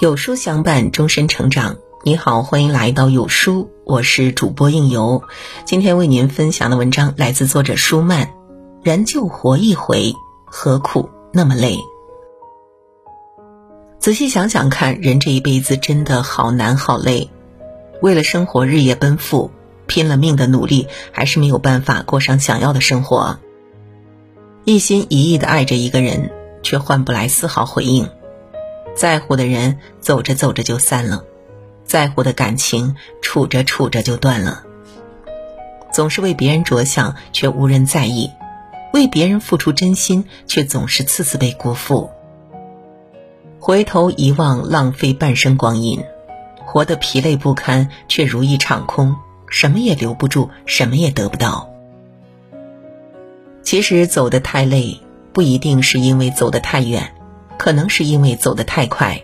[0.00, 1.76] 有书相伴，终身成长。
[2.04, 5.22] 你好，欢迎来到有书，我是主播应由。
[5.66, 8.32] 今天为您分享的文章来自作者舒曼。
[8.82, 10.14] 人就活一回，
[10.46, 11.76] 何苦那么累？
[13.98, 17.28] 仔细想想看，人这一辈子真的好难好累。
[18.00, 19.50] 为了生活日夜奔赴，
[19.86, 23.38] 拼了命的努力，还是没有办法过上想要的生活。
[24.64, 26.30] 一心一意的爱着一个人，
[26.62, 28.08] 却换不来丝毫回应。
[28.94, 31.24] 在乎的人走着走着就散了，
[31.84, 34.64] 在乎的感情处着处着就断了。
[35.92, 38.30] 总是为别人着想，却无人在意；
[38.92, 42.10] 为别人付出真心，却总是次次被辜负。
[43.58, 46.02] 回头一望，浪费半生光阴，
[46.64, 49.16] 活得疲累不堪，却如一场空，
[49.48, 51.68] 什么也留不住，什么也得不到。
[53.62, 55.00] 其实走得太累，
[55.32, 57.14] 不一定是因为走得太远。
[57.60, 59.22] 可能是因为走得太快，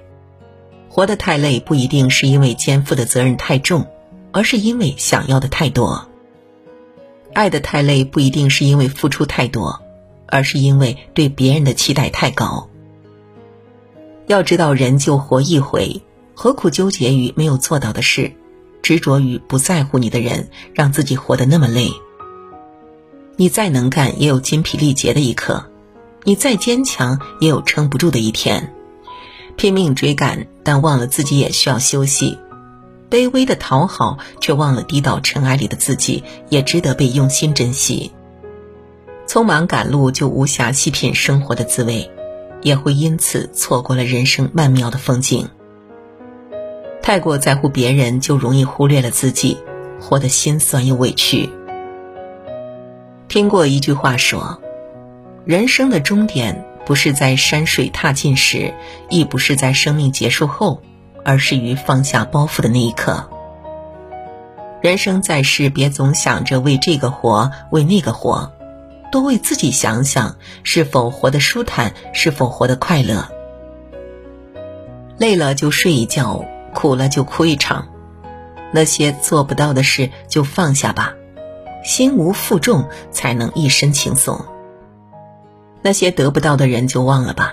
[0.91, 3.87] 活得太累，不一定是因为肩负的责任太重，
[4.31, 6.07] 而是因为想要的太多；
[7.33, 9.81] 爱的太累，不一定是因为付出太多，
[10.27, 12.69] 而是因为对别人的期待太高。
[14.27, 16.03] 要知道，人就活一回，
[16.35, 18.35] 何苦纠结于没有做到的事，
[18.83, 21.91] 执着于不在乎你的人，让自己活得那么累？
[23.37, 25.71] 你再能干，也有筋疲力竭的一刻。
[26.27, 28.75] 你再坚强，也有撑不住的一天。
[29.55, 32.37] 拼命追赶，但忘了自己也需要休息；
[33.09, 38.11] 卑微的讨好，却忘了低到尘埃里的自己也值得被用心珍惜。
[39.29, 42.11] 匆忙赶路，就无暇细品生活的滋味，
[42.61, 45.49] 也会因此错过了人生曼妙的风景。
[47.03, 49.59] 太过在乎别人，就容易忽略了自己，
[50.01, 51.49] 活得心酸又委屈。
[53.29, 54.61] 听过一句话说。
[55.47, 58.75] 人生的终点不是在山水踏尽时，
[59.09, 60.83] 亦不是在生命结束后，
[61.25, 63.31] 而是于放下包袱的那一刻。
[64.81, 68.51] 人生在世，别总想着为这个活，为那个活，
[69.13, 70.35] 多为自己想想，
[70.65, 73.29] 是否活得舒坦，是否活得快乐。
[75.17, 76.45] 累了就睡一觉，
[76.75, 77.87] 苦了就哭一场，
[78.73, 81.15] 那些做不到的事就放下吧，
[81.85, 84.45] 心无负重，才能一身轻松。
[85.87, 87.53] 那些得不到的人就忘了吧，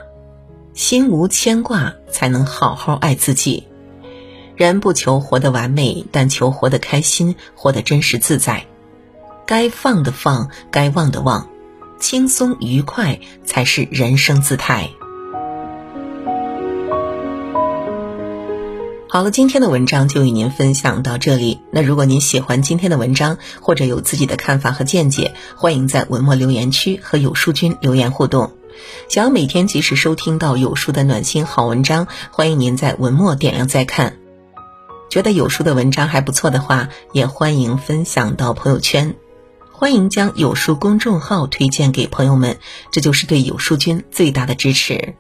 [0.73, 3.67] 心无牵挂才能好好爱自己。
[4.55, 8.65] 人不求活得完美，但求活得开心，活得真实自在。
[9.45, 11.47] 该放的放，该忘的忘，
[11.99, 14.89] 轻松愉快才是人生姿态。
[19.13, 21.59] 好了，今天的文章就与您分享到这里。
[21.69, 28.53] 那如果您喜欢今天的文章，或者有自己的看法和见解，欢迎在文末留言区和有书君留言互动。
[29.09, 34.17] 想要每天及时收听到有书的暖心好文章，欢迎您在文末点亮再看。
[35.11, 39.13] 觉得有书的文章还不错的话，也欢迎分享到朋友圈。
[39.71, 42.57] 欢迎将有书公众号推荐给朋友们，
[42.91, 45.13] 这就是对有书君最大的支持。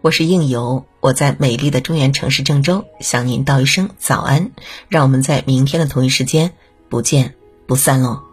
[0.00, 4.52] 我是应由，我在美丽的中原城市郑州向您道一声早安，
[4.88, 6.52] 让我们在明天的同一时间
[6.88, 7.34] 不见
[7.66, 8.27] 不散喽。